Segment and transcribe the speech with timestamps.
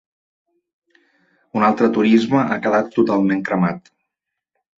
[1.59, 3.95] Un altre turisme ha quedat totalment cremat.